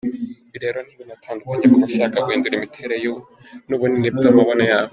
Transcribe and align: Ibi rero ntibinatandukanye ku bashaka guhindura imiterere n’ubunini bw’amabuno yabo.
Ibi 0.47 0.57
rero 0.63 0.79
ntibinatandukanye 0.81 1.65
ku 1.71 1.77
bashaka 1.83 2.23
guhindura 2.25 2.55
imiterere 2.57 2.95
n’ubunini 3.67 4.07
bw’amabuno 4.15 4.63
yabo. 4.71 4.89